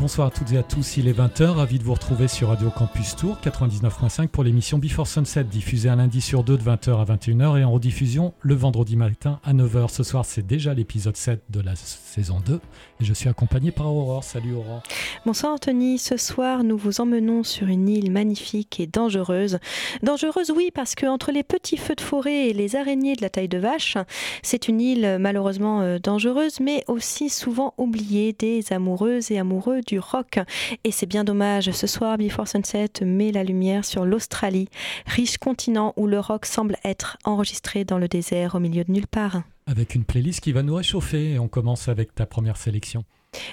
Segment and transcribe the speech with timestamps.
[0.00, 2.70] Bonsoir à toutes et à tous, il est 20h, ravi de vous retrouver sur Radio
[2.70, 7.04] Campus Tour 99.5 pour l'émission Before Sunset, diffusée un lundi sur deux de 20h à
[7.04, 9.90] 21h et en rediffusion le vendredi matin à 9h.
[9.90, 13.94] Ce soir, c'est déjà l'épisode 7 de la saison 2 et je suis accompagné par
[13.94, 14.24] Aurore.
[14.24, 14.82] Salut Aurore.
[15.26, 19.58] Bonsoir Anthony, ce soir nous vous emmenons sur une île magnifique et dangereuse.
[20.02, 23.28] Dangereuse oui parce que entre les petits feux de forêt et les araignées de la
[23.28, 23.98] taille de vache,
[24.42, 29.98] c'est une île malheureusement euh, dangereuse mais aussi souvent oubliée des amoureuses et amoureux du
[29.98, 30.38] rock.
[30.84, 34.68] Et c'est bien dommage, ce soir Before Sunset met la lumière sur l'Australie,
[35.06, 39.08] riche continent où le rock semble être enregistré dans le désert au milieu de nulle
[39.08, 39.42] part.
[39.66, 43.04] Avec une playlist qui va nous réchauffer et on commence avec ta première sélection.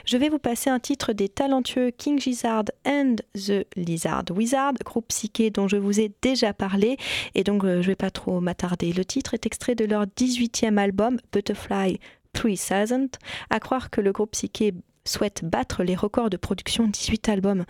[0.05, 5.07] Je vais vous passer un titre des talentueux King Gizzard and the Lizard Wizard, groupe
[5.09, 6.97] psyché dont je vous ai déjà parlé
[7.35, 8.94] et donc euh, je vais pas trop m'attarder.
[8.94, 11.99] Le titre est extrait de leur 18e album Butterfly
[12.33, 13.09] 3000,
[13.49, 14.73] à croire que le groupe psyché
[15.08, 17.66] souhaite battre les records de production 18 albums.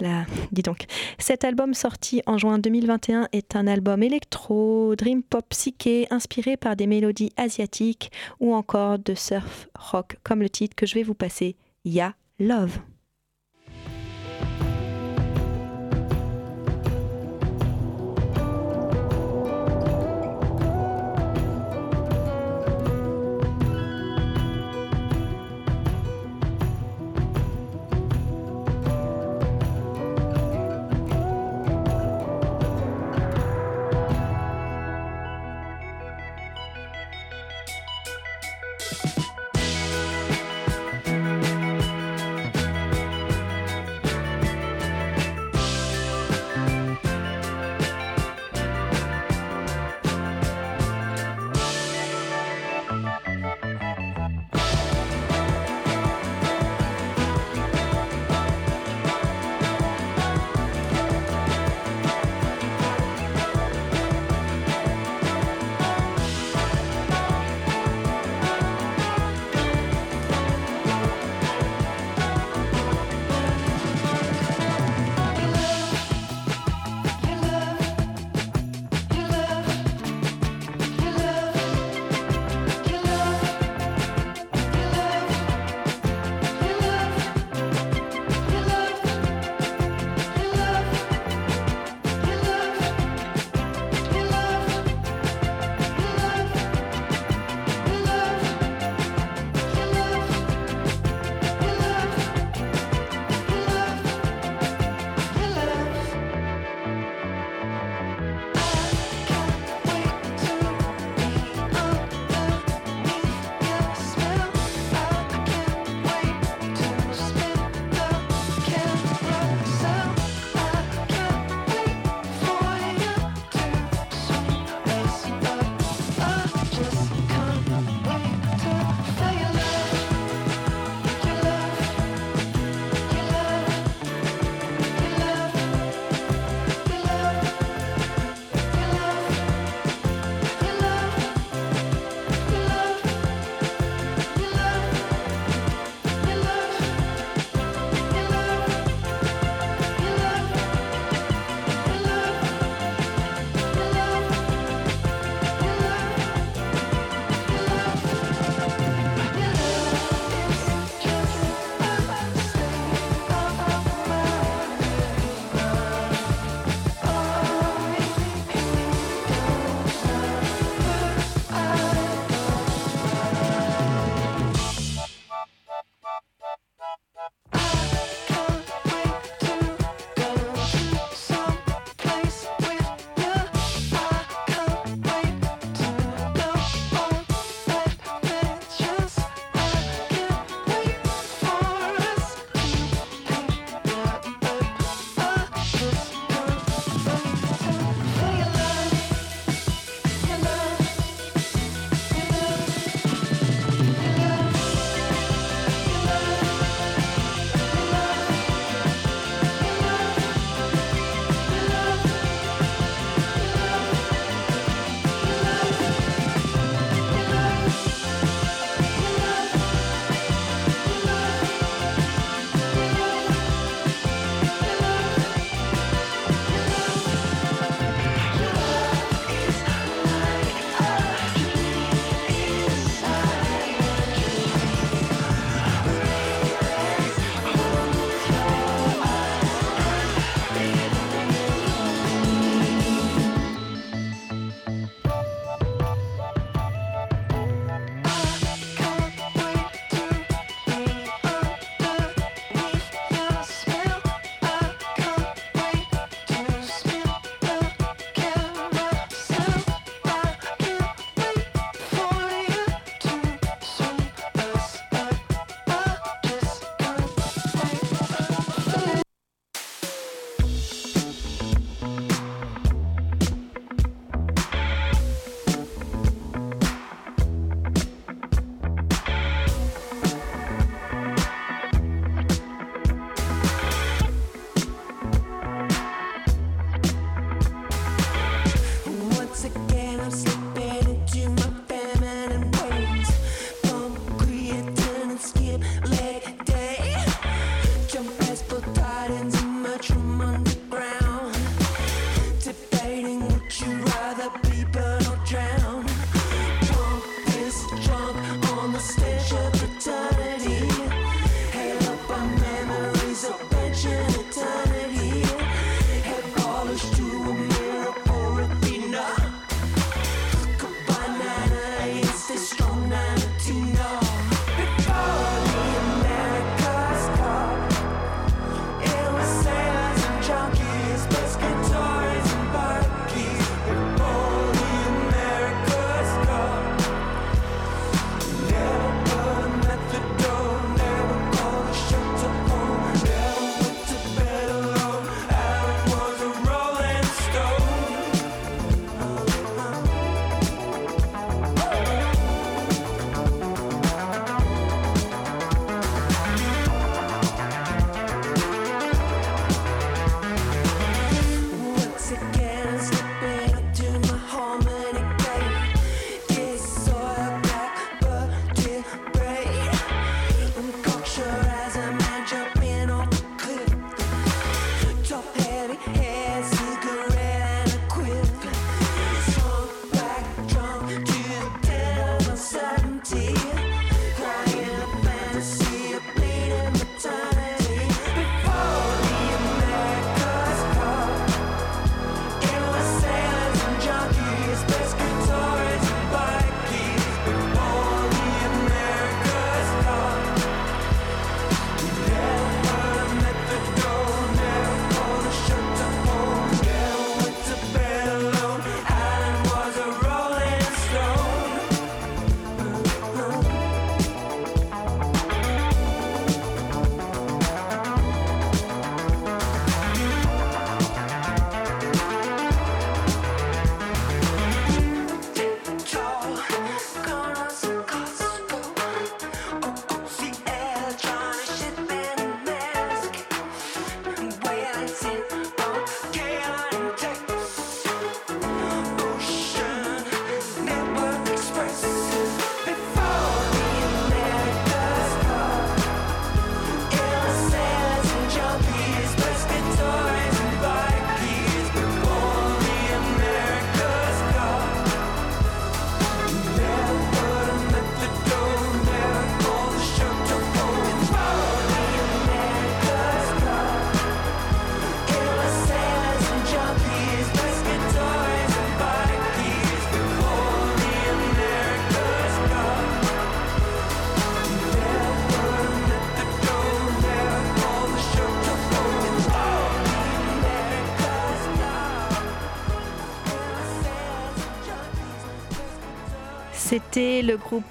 [0.00, 0.86] Là, dis donc.
[1.18, 6.76] Cet album sorti en juin 2021 est un album électro, dream pop psyché, inspiré par
[6.76, 11.14] des mélodies asiatiques ou encore de surf rock, comme le titre que je vais vous
[11.14, 12.78] passer, Ya Love.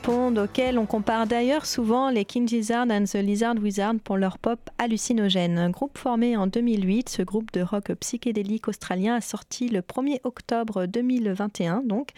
[0.02, 4.38] Pond auquel on compare d'ailleurs souvent les King Gizzard and the Lizard Wizard pour leur
[4.38, 5.58] pop hallucinogène.
[5.58, 10.20] Un groupe formé en 2008, ce groupe de rock psychédélique australien a sorti le 1er
[10.24, 12.10] octobre 2021, donc,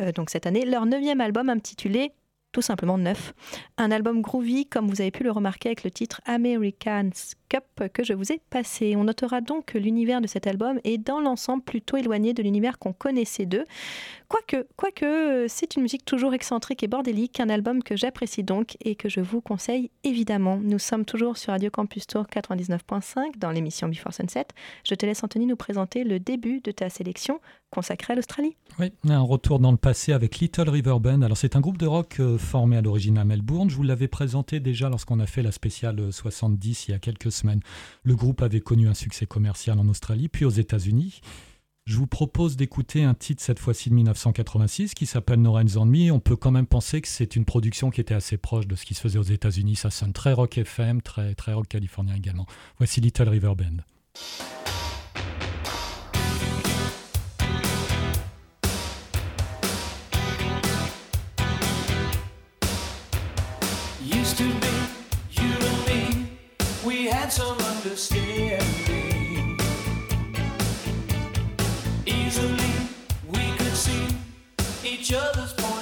[0.00, 2.12] euh, donc cette année, leur neuvième album intitulé
[2.52, 3.34] tout simplement neuf.
[3.76, 7.10] Un album groovy, comme vous avez pu le remarquer avec le titre Americans
[7.48, 8.94] Cup que je vous ai passé.
[8.96, 12.78] On notera donc que l'univers de cet album est dans l'ensemble plutôt éloigné de l'univers
[12.78, 13.64] qu'on connaissait d'eux.
[14.28, 18.96] Quoique, quoique c'est une musique toujours excentrique et bordélique, un album que j'apprécie donc et
[18.96, 20.58] que je vous conseille évidemment.
[20.60, 24.46] Nous sommes toujours sur Radio Campus Tour 99.5 dans l'émission Before Sunset.
[24.84, 28.56] Je te laisse Anthony nous présenter le début de ta sélection consacrée à l'Australie.
[28.78, 31.22] Oui, un retour dans le passé avec Little River Band.
[31.22, 33.70] Alors c'est un groupe de rock euh, formé à l'origine à Melbourne.
[33.70, 37.32] Je vous l'avais présenté déjà lorsqu'on a fait la spéciale 70 il y a quelques
[38.02, 41.20] Le groupe avait connu un succès commercial en Australie, puis aux États-Unis.
[41.86, 45.86] Je vous propose d'écouter un titre cette fois-ci de 1986 qui s'appelle No Rains on
[45.86, 46.10] Me.
[46.10, 48.84] On peut quand même penser que c'est une production qui était assez proche de ce
[48.84, 49.76] qui se faisait aux États-Unis.
[49.76, 52.46] Ça sonne très rock FM, très, très rock californien également.
[52.78, 53.84] Voici Little River Band.
[66.96, 68.58] we had some understanding.
[72.06, 72.72] Easily,
[73.28, 74.08] we could see
[74.82, 75.75] each other's point.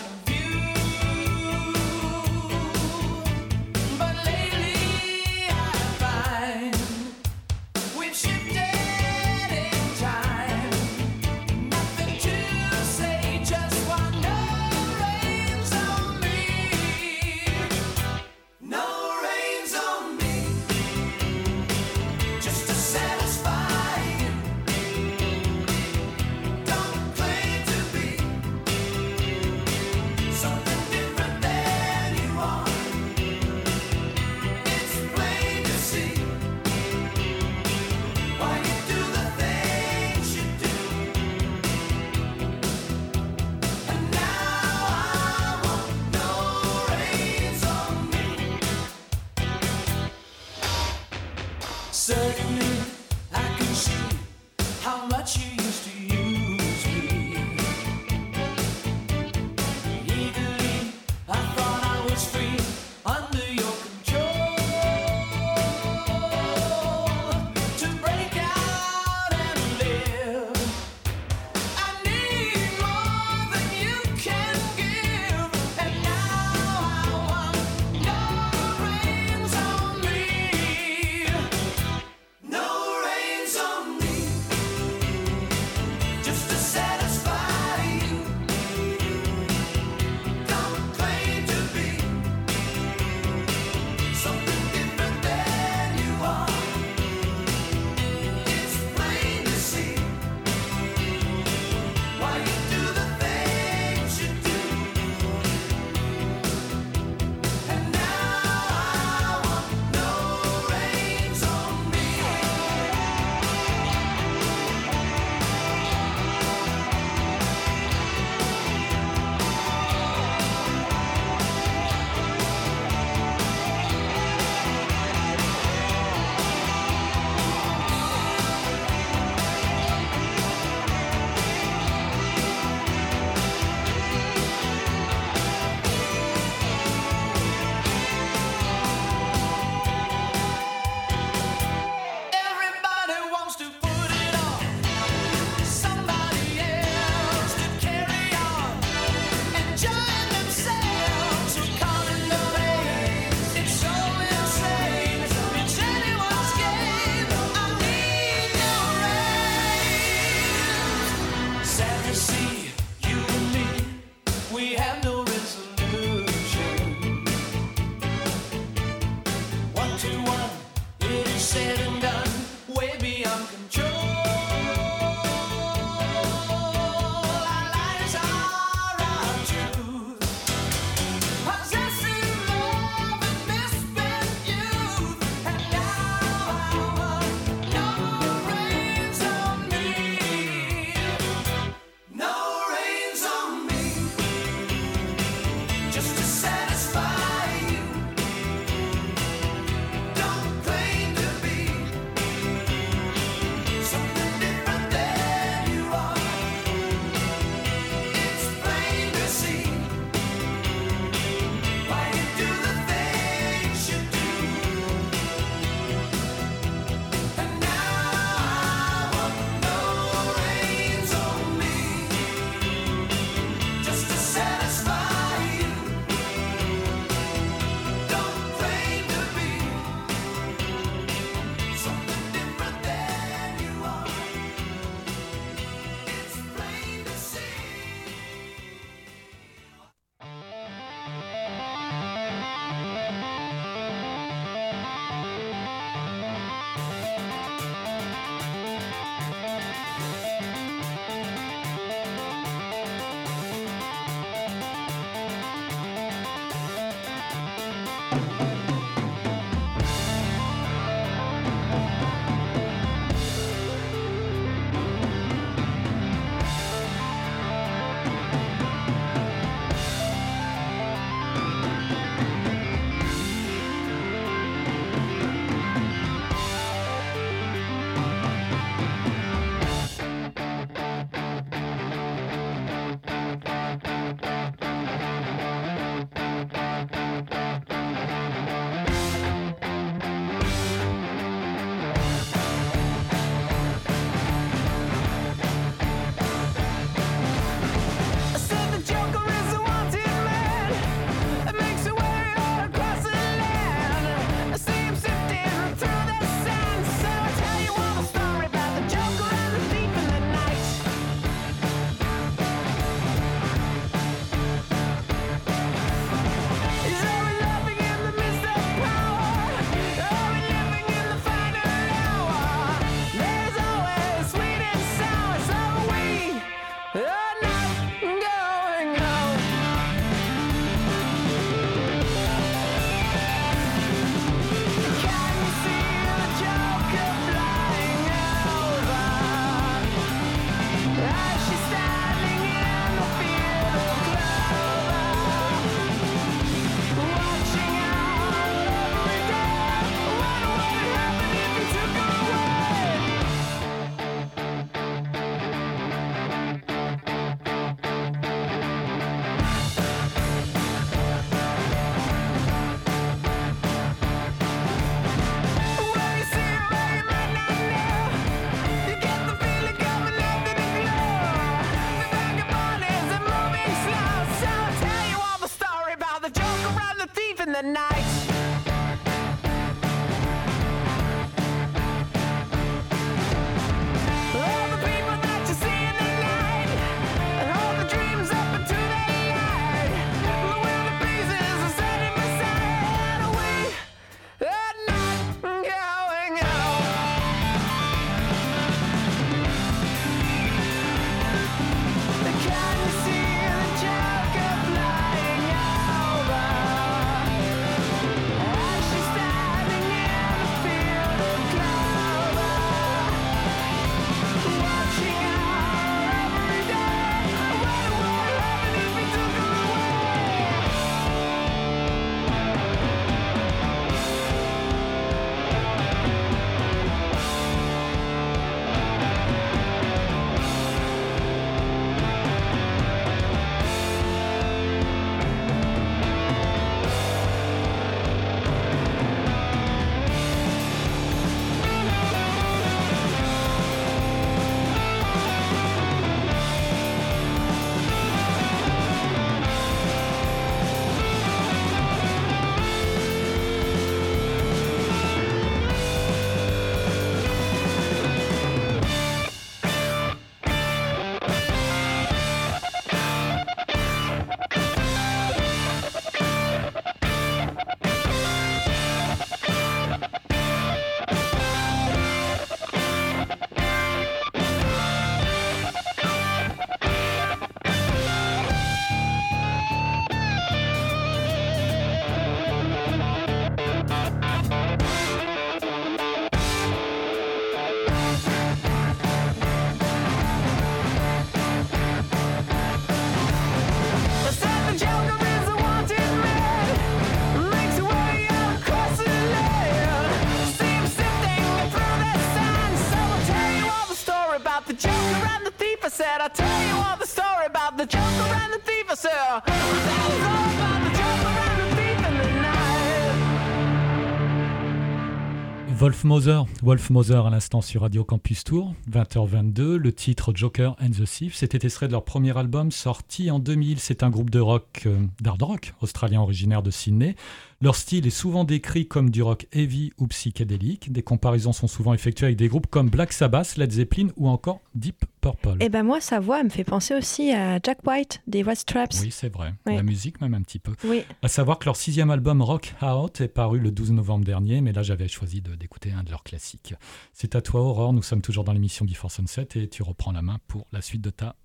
[515.77, 520.91] Wolf Mother, Wolf Mother à l'instant sur Radio Campus Tour, 20h22, le titre Joker and
[520.91, 524.41] the Thief, c'était extrait de leur premier album sorti en 2000, c'est un groupe de
[524.41, 527.17] rock, euh, d'hard rock, australien originaire de Sydney.
[527.61, 530.93] Leur style est souvent décrit comme du rock heavy ou psychédélique.
[530.93, 534.61] Des comparaisons sont souvent effectuées avec des groupes comme Black Sabbath, Led Zeppelin ou encore
[534.75, 535.57] Deep Purple.
[535.61, 538.59] Et eh ben moi, sa voix me fait penser aussi à Jack White des White
[538.59, 539.01] Straps.
[539.01, 539.55] Oui, c'est vrai.
[539.67, 540.73] La musique même un petit peu.
[540.85, 541.05] Oui.
[541.23, 544.73] À savoir que leur sixième album Rock Out est paru le 12 novembre dernier, mais
[544.73, 546.75] là j'avais choisi d'écouter un de leurs classiques.
[547.13, 550.23] C'est à toi Aurore, nous sommes toujours dans l'émission Before Sunset et tu reprends la
[550.23, 551.37] main pour la suite de ta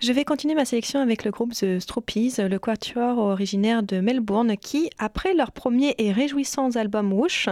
[0.00, 4.56] je vais continuer ma sélection avec le groupe The Stroppies, le quatuor originaire de Melbourne,
[4.56, 7.48] qui, après leur premier et réjouissant album Whoosh,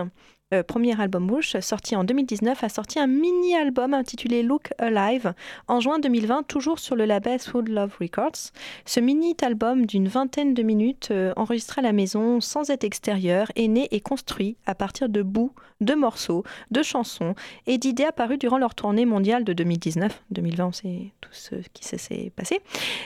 [0.53, 5.33] euh, premier album Whoosh, sorti en 2019, a sorti un mini-album intitulé Look Alive
[5.69, 8.51] en juin 2020, toujours sur le label Food Love Records.
[8.85, 13.69] Ce mini-album d'une vingtaine de minutes, euh, enregistré à la maison sans être extérieur, est
[13.69, 17.35] né et construit à partir de bouts, de morceaux, de chansons
[17.67, 20.23] et d'idées apparues durant leur tournée mondiale de 2019.
[20.31, 22.61] 2020, c'est tout ce qui s'est passé.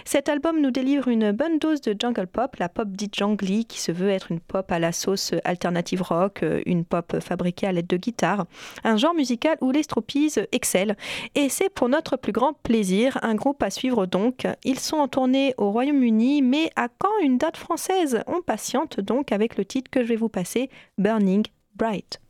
[0.05, 3.81] Cet album nous délivre une bonne dose de jungle pop, la pop dite jangly, qui
[3.81, 7.87] se veut être une pop à la sauce alternative rock, une pop fabriqué à l'aide
[7.87, 8.47] de guitare,
[8.83, 10.95] un genre musical où les Stroppies excellent.
[11.35, 14.47] Et c'est pour notre plus grand plaisir, un groupe à suivre donc.
[14.65, 18.23] Ils sont en tournée au Royaume-Uni, mais à quand une date française?
[18.27, 21.45] On patiente donc avec le titre que je vais vous passer, Burning
[21.77, 22.21] Bright.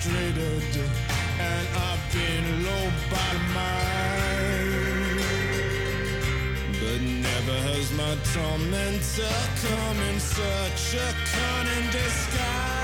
[0.00, 0.62] Castrated,
[1.38, 3.00] and I've been lobotomized.
[6.80, 12.79] But never has my tormentor come in such a cunning disguise.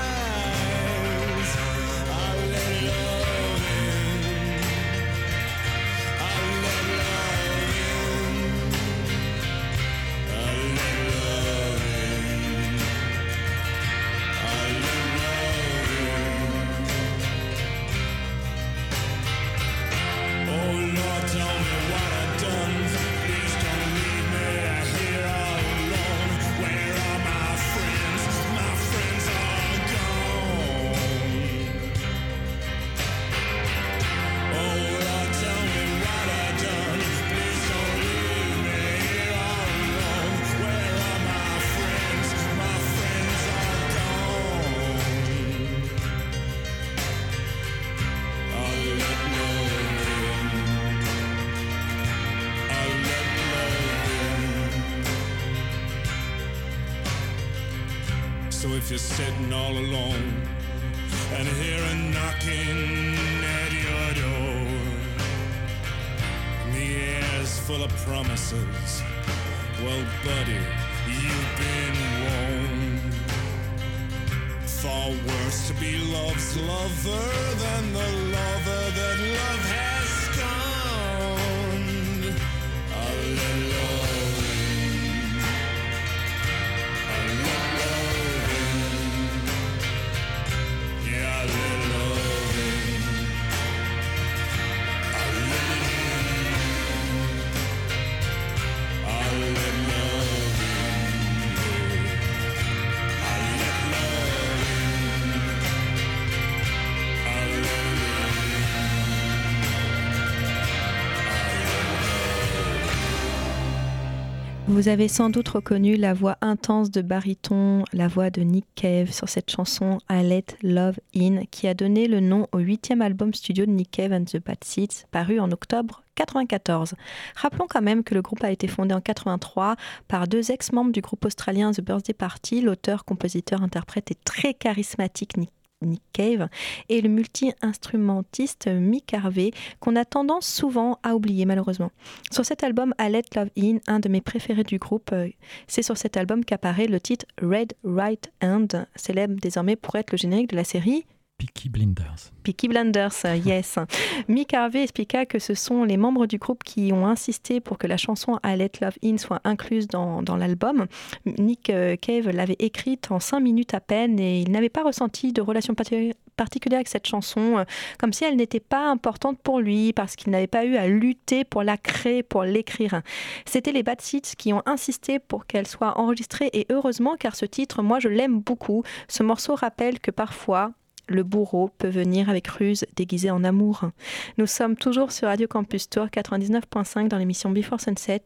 [114.77, 119.11] Vous avez sans doute reconnu la voix intense de baryton, la voix de Nick Cave
[119.11, 123.33] sur cette chanson I Let Love In, qui a donné le nom au huitième album
[123.33, 126.93] studio de Nick Cave and the Bad Seeds, paru en octobre 94.
[127.35, 131.01] Rappelons quand même que le groupe a été fondé en 83 par deux ex-membres du
[131.01, 136.49] groupe australien The Birthday Party, l'auteur, compositeur, interprète et très charismatique Nick Nick Cave
[136.89, 141.91] et le multi-instrumentiste Mick Harvey qu'on a tendance souvent à oublier malheureusement.
[142.31, 145.29] Sur cet album I Let Love In, un de mes préférés du groupe, euh,
[145.67, 150.17] c'est sur cet album qu'apparaît le titre Red Right Hand, célèbre désormais pour être le
[150.17, 151.05] générique de la série
[151.37, 152.31] Peaky Blinders.
[152.41, 153.77] Peaky Blinders, euh, yes.
[154.27, 157.85] Mick Harvey expliqua que ce sont les membres du groupe qui ont insisté pour que
[157.85, 160.87] la chanson I Let Love In soit incluse dans, dans l'album.
[161.25, 165.31] Nick euh, Cave l'avait écrite en cinq minutes à peine et il n'avait pas ressenti
[165.31, 167.65] de relation parti- particulière avec cette chanson, euh,
[167.99, 171.43] comme si elle n'était pas importante pour lui parce qu'il n'avait pas eu à lutter
[171.43, 173.03] pour la créer, pour l'écrire.
[173.45, 177.45] C'était les Bad Seeds qui ont insisté pour qu'elle soit enregistrée et heureusement car ce
[177.45, 178.81] titre, moi je l'aime beaucoup.
[179.07, 180.71] Ce morceau rappelle que parfois,
[181.07, 183.89] le bourreau peut venir avec ruse déguisé en amour.
[184.37, 188.21] Nous sommes toujours sur Radio Campus Tour 99.5 dans l'émission Before Sunset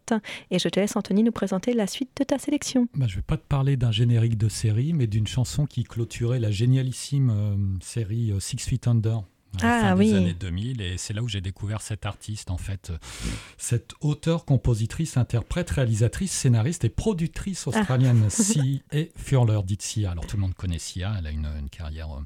[0.50, 2.88] et je te laisse Anthony nous présenter la suite de ta sélection.
[2.96, 5.84] Bah, je ne vais pas te parler d'un générique de série, mais d'une chanson qui
[5.84, 9.18] clôturait la génialissime euh, série euh, Six Feet Under.
[9.62, 10.10] à la Ah, fin oui.
[10.12, 12.98] des années 2000 et c'est là où j'ai découvert cet artiste en fait euh,
[13.58, 17.70] cette auteure compositrice interprète réalisatrice scénariste et productrice Ah.
[17.70, 18.64] australienne Sia
[18.94, 22.12] et Furler dit Sia alors tout le monde connaît Sia elle a une, une carrière
[22.12, 22.22] euh,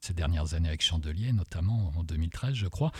[0.00, 2.90] ces dernières années avec Chandelier, notamment en 2013, je crois.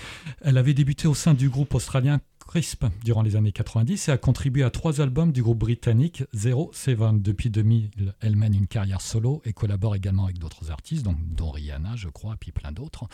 [0.42, 4.18] Elle avait débuté au sein du groupe australien Crisp durant les années 90 et a
[4.18, 7.22] contribué à trois albums du groupe britannique Zero Seven.
[7.22, 11.50] Depuis 2000, elle mène une carrière solo et collabore également avec d'autres artistes, donc, dont
[11.50, 13.04] Rihanna, je crois, et puis plein d'autres.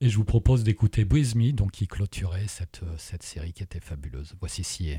[0.00, 3.80] Et je vous propose d'écouter Breathe Me, donc, qui clôturait cette, cette série qui était
[3.80, 4.34] fabuleuse.
[4.40, 4.92] Voici Si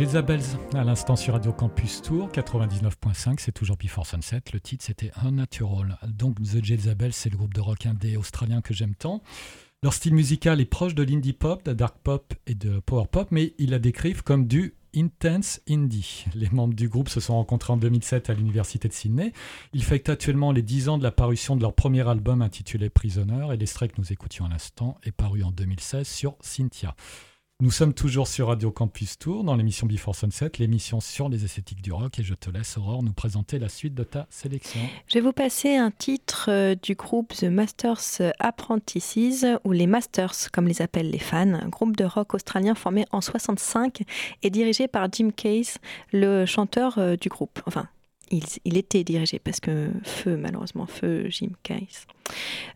[0.00, 0.40] Jezabels
[0.72, 4.40] à l'instant sur Radio Campus Tour 99.5, c'est toujours Before Sunset.
[4.50, 5.98] Le titre c'était Unnatural.
[6.08, 9.22] Donc The Jezabels, c'est le groupe de rock indé australien que j'aime tant.
[9.82, 13.08] Leur style musical est proche de l'indie pop, de la dark pop et de power
[13.12, 16.24] pop, mais ils la décrivent comme du Intense Indie.
[16.34, 19.34] Les membres du groupe se sont rencontrés en 2007 à l'université de Sydney.
[19.74, 23.48] Ils fêtent actuellement les 10 ans de la parution de leur premier album intitulé Prisoner
[23.52, 26.96] et l'extrait que nous écoutions à l'instant est paru en 2016 sur Cynthia.
[27.62, 31.82] Nous sommes toujours sur Radio Campus Tour dans l'émission Before Sunset, l'émission sur les esthétiques
[31.82, 34.80] du rock et je te laisse Aurore nous présenter la suite de ta sélection.
[35.06, 40.50] Je vais vous passer un titre euh, du groupe The Masters Apprentices ou les Masters
[40.54, 44.04] comme les appellent les fans, groupe de rock australien formé en 65
[44.42, 45.76] et dirigé par Jim Case,
[46.14, 47.60] le chanteur euh, du groupe.
[47.66, 47.88] Enfin,
[48.30, 52.06] il était dirigé parce que feu malheureusement feu Jim Case.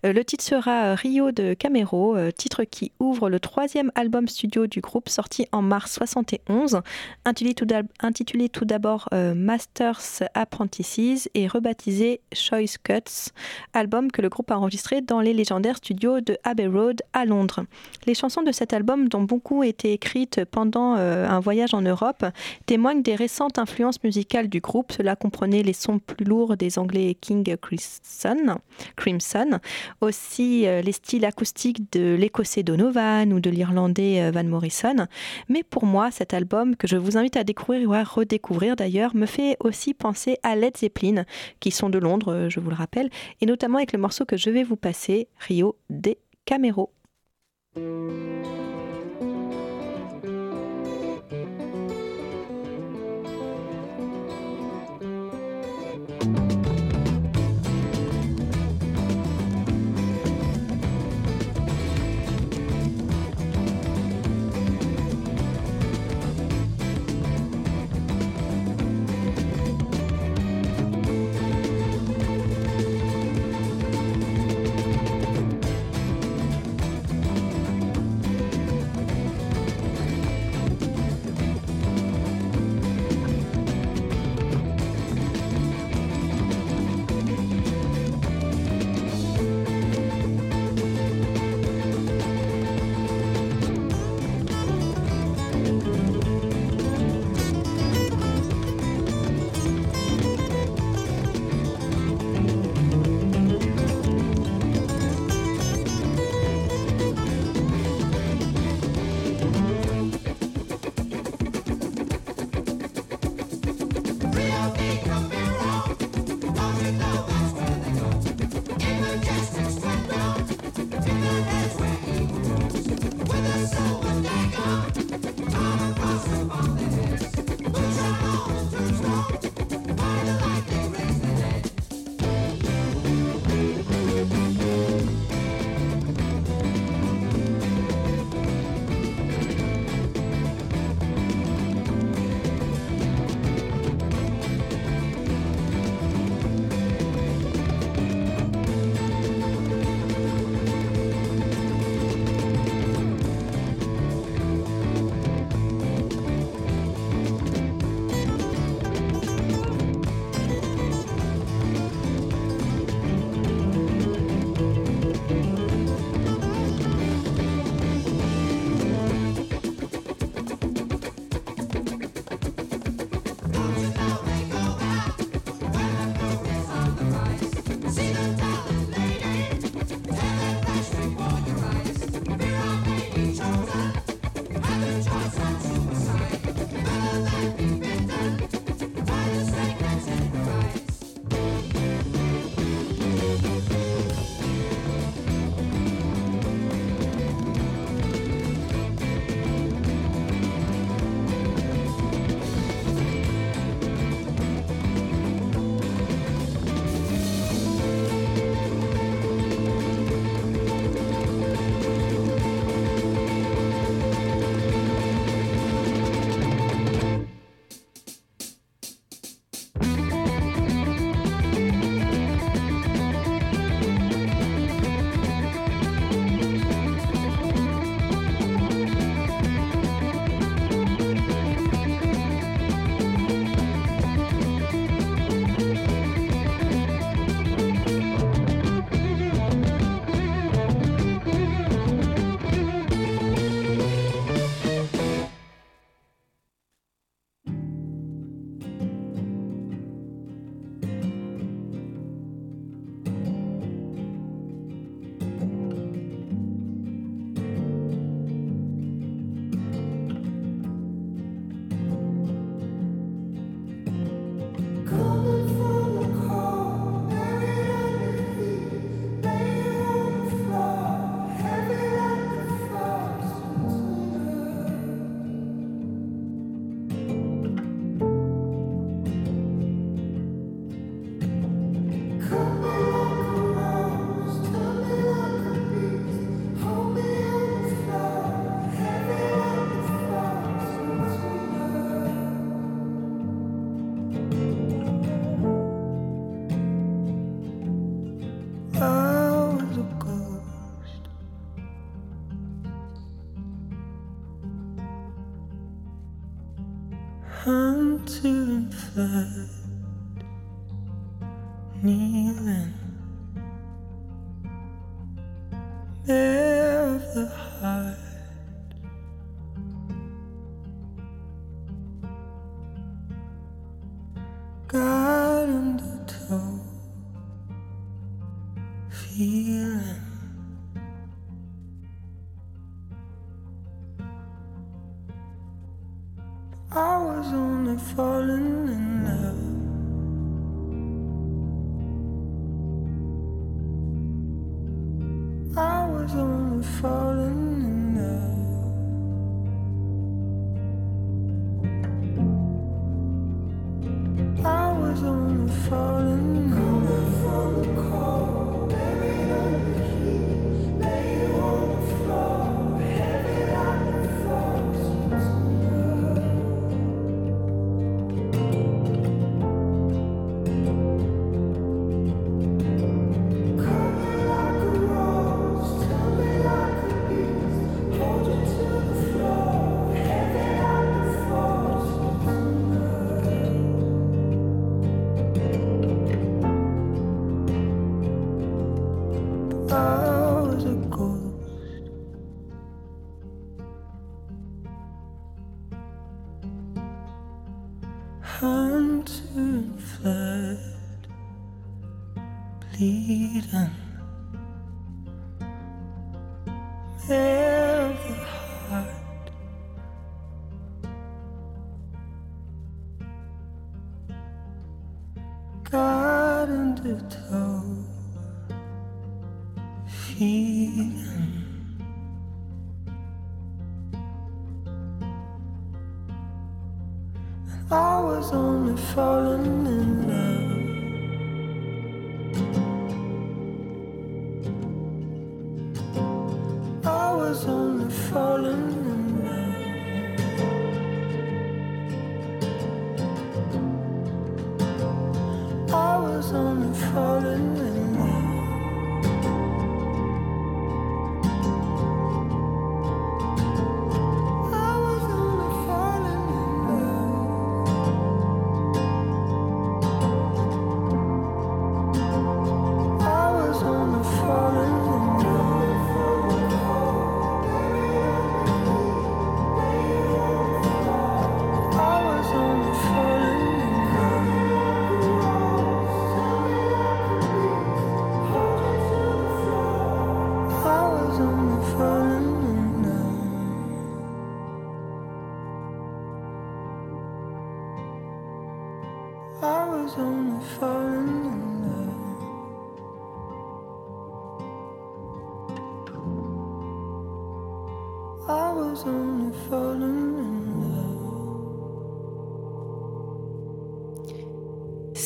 [0.04, 4.28] Euh, Le titre sera euh, Rio de Camero, euh, titre qui ouvre le troisième album
[4.28, 6.80] studio du groupe sorti en mars 71,
[7.24, 13.32] intitulé tout d'abord Masters Apprentices et rebaptisé Choice Cuts,
[13.72, 17.64] album que le groupe a enregistré dans les légendaires studios de Abbey Road à Londres.
[18.06, 22.24] Les chansons de cet album, dont beaucoup étaient écrites pendant un voyage en Europe,
[22.66, 24.92] témoignent des récentes influences musicales du groupe.
[24.92, 27.56] Cela comprenait les sons plus lourds des Anglais King
[28.96, 29.43] Crimson
[30.00, 35.06] aussi euh, les styles acoustiques de l'écossais Donovan ou de l'irlandais euh, Van Morrison.
[35.48, 39.14] Mais pour moi, cet album, que je vous invite à découvrir ou à redécouvrir d'ailleurs,
[39.14, 41.24] me fait aussi penser à Led Zeppelin,
[41.60, 44.36] qui sont de Londres, euh, je vous le rappelle, et notamment avec le morceau que
[44.36, 46.90] je vais vous passer, Rio de Camero.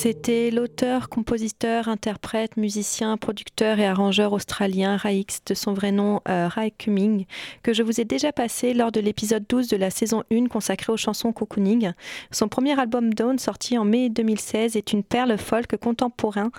[0.08, 6.48] C'était l'auteur, compositeur, interprète, musicien, producteur et arrangeur australien Raix, de son vrai nom euh,
[6.78, 7.26] Cumming,
[7.62, 10.94] que je vous ai déjà passé lors de l'épisode 12 de la saison 1 consacrée
[10.94, 11.92] aux chansons cocooning.
[12.30, 16.52] Son premier album Dawn, sorti en mai 2016, est une perle folk contemporain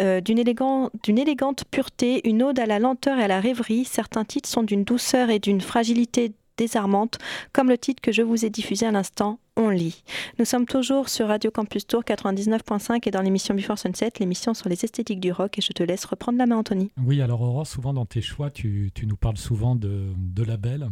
[0.00, 3.84] euh, d'une élégante pureté, une ode à la lenteur et à la rêverie.
[3.84, 7.18] Certains titres sont d'une douceur et d'une fragilité désarmante,
[7.52, 10.02] comme le titre que je vous ai diffusé à l'instant, On lit.
[10.40, 14.68] Nous sommes toujours sur Radio Campus Tour 99.5 et dans l'émission Before Sunset, l'émission sur
[14.68, 15.58] les esthétiques du rock.
[15.58, 16.90] Et je te laisse reprendre la main, Anthony.
[16.98, 20.88] Oui, alors Aurore, souvent dans tes choix, tu, tu nous parles souvent de, de labels.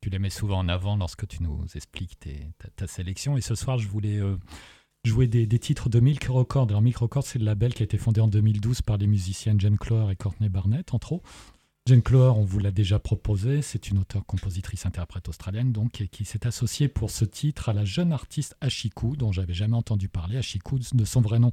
[0.00, 3.36] Tu les mets souvent en avant lorsque tu nous expliques tes- ta, ta sélection.
[3.36, 4.36] Et ce soir, je voulais euh,
[5.04, 6.66] jouer des, des titres de Milk Records.
[6.70, 9.60] Alors Milk Records, c'est le label qui a été fondé en 2012 par les musiciennes
[9.60, 11.24] Jen Cloher et Courtney Barnett, entre autres.
[11.86, 16.24] Jen Cloher, on vous l'a déjà proposé, c'est une auteure, compositrice, interprète australienne, donc, qui
[16.24, 20.38] s'est associée pour ce titre à la jeune artiste Ashiku, dont j'avais jamais entendu parler.
[20.38, 21.50] Ashiku, de son vrai nom,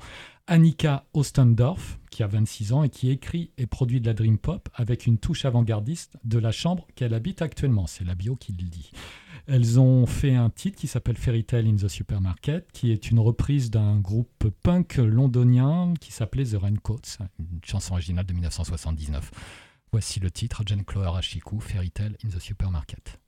[0.48, 4.70] Annika Ostendorf, qui a 26 ans et qui écrit et produit de la dream pop
[4.74, 7.86] avec une touche avant-gardiste de la chambre qu'elle habite actuellement.
[7.86, 8.92] C'est la bio qui le dit.
[9.48, 13.20] Elles ont fait un titre qui s'appelle Fairy Tale in the Supermarket, qui est une
[13.20, 19.30] reprise d'un groupe punk londonien qui s'appelait The Raincoats, une chanson originale de 1979.
[19.94, 20.86] Voici le titre, Jen
[21.18, 23.20] Ashiku, Fairy Tale in the Supermarket.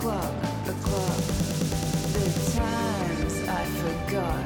[0.00, 1.16] The o'clock.
[2.14, 2.26] The
[2.56, 4.44] times I forgot,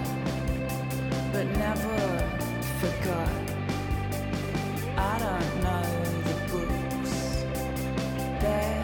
[1.33, 1.99] but never
[2.81, 3.31] forgot.
[4.97, 5.87] I don't know
[6.27, 7.45] the books.
[8.41, 8.84] They're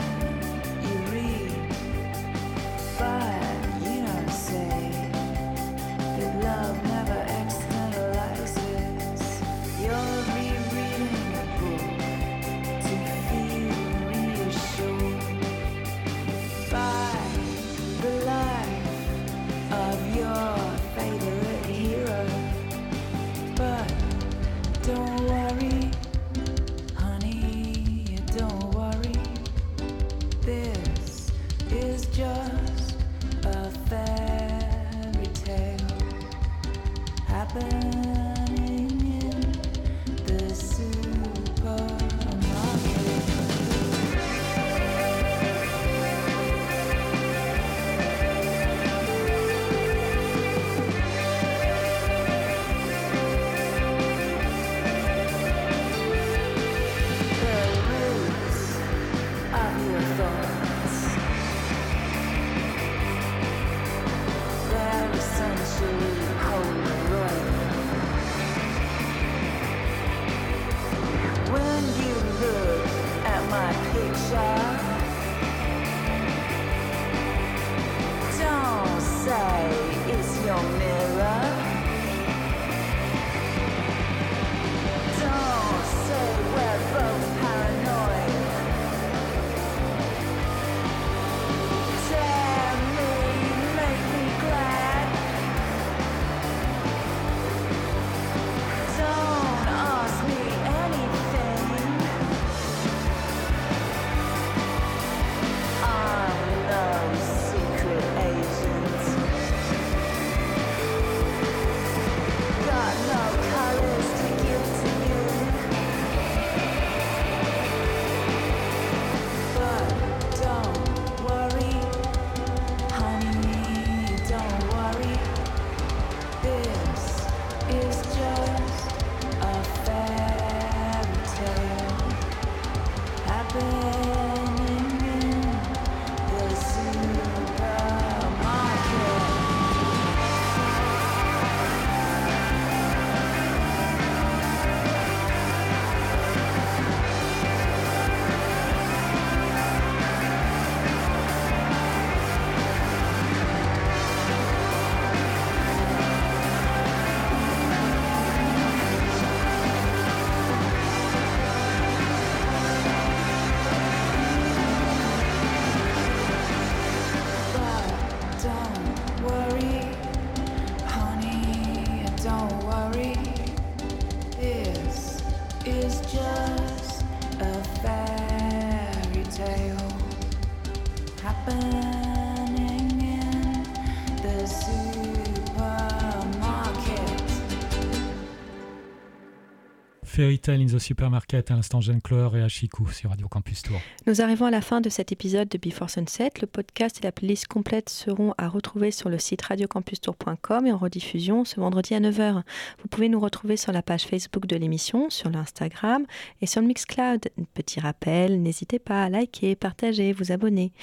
[190.21, 193.81] Fairy in the Supermarket, à l'instant Jeanne Clore et Achikou sur Radio Campus Tour.
[194.07, 196.33] Nous arrivons à la fin de cet épisode de Before Sunset.
[196.43, 200.77] Le podcast et la playlist complète seront à retrouver sur le site radiocampustour.com et en
[200.77, 202.43] rediffusion ce vendredi à 9h.
[202.83, 206.05] Vous pouvez nous retrouver sur la page Facebook de l'émission, sur l'Instagram
[206.43, 207.31] et sur le Mixcloud.
[207.55, 210.75] Petit rappel, n'hésitez pas à liker, partager, vous abonner.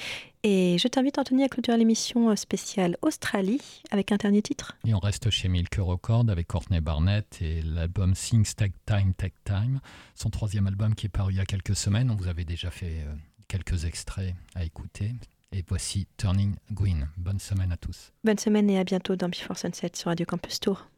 [0.50, 4.78] Et je t'invite Anthony à clôturer l'émission spéciale Australie avec un dernier titre.
[4.86, 9.34] Et on reste chez Milk Record avec Courtney Barnett et l'album Things Take Time, Take
[9.44, 9.80] Time,
[10.14, 12.10] son troisième album qui est paru il y a quelques semaines.
[12.10, 13.14] On vous avait déjà fait euh,
[13.46, 15.12] quelques extraits à écouter.
[15.52, 17.10] Et voici Turning Green.
[17.18, 18.14] Bonne semaine à tous.
[18.24, 20.88] Bonne semaine et à bientôt dans Before Sunset sur Radio Campus Tour.